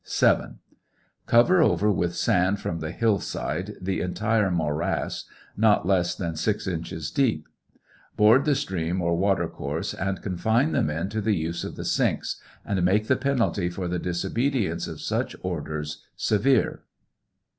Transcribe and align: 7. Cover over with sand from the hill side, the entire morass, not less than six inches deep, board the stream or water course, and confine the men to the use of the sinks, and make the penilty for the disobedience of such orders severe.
7. 0.03 0.57
Cover 1.27 1.61
over 1.61 1.91
with 1.91 2.15
sand 2.15 2.59
from 2.59 2.79
the 2.79 2.89
hill 2.89 3.19
side, 3.19 3.75
the 3.79 4.01
entire 4.01 4.49
morass, 4.49 5.25
not 5.55 5.85
less 5.87 6.15
than 6.15 6.35
six 6.35 6.65
inches 6.65 7.11
deep, 7.11 7.47
board 8.17 8.43
the 8.45 8.55
stream 8.55 8.99
or 8.99 9.15
water 9.15 9.47
course, 9.47 9.93
and 9.93 10.23
confine 10.23 10.71
the 10.71 10.81
men 10.81 11.07
to 11.09 11.21
the 11.21 11.35
use 11.35 11.63
of 11.63 11.75
the 11.75 11.85
sinks, 11.85 12.41
and 12.65 12.83
make 12.83 13.05
the 13.05 13.15
penilty 13.15 13.69
for 13.69 13.87
the 13.87 13.99
disobedience 13.99 14.87
of 14.87 14.99
such 15.01 15.35
orders 15.43 16.03
severe. 16.15 16.81